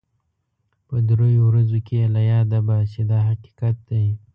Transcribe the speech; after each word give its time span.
په 0.87 0.95
دریو 1.07 1.43
ورځو 1.49 1.79
کې 1.87 1.95
یې 2.01 2.07
له 2.15 2.21
یاده 2.31 2.59
باسي 2.67 3.01
دا 3.11 3.19
حقیقت 3.29 3.75
دی. 3.89 4.05